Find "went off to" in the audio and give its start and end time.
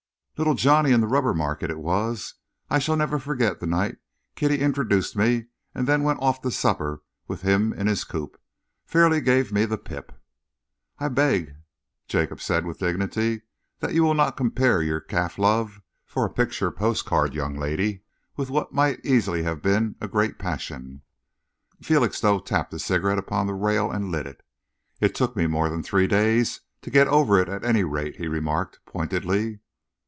6.01-6.49